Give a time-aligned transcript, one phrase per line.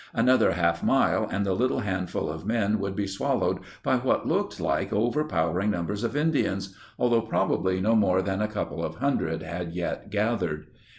[0.15, 4.59] Another half mile and the little handful of men would be swallowed by what looked
[4.59, 9.43] like over powering numbers of Indians, although probably no more than a couple of hundred
[9.43, 10.65] had yet gathered.